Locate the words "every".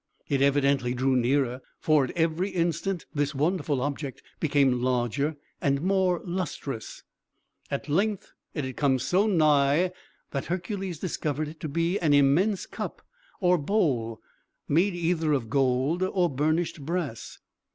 2.17-2.49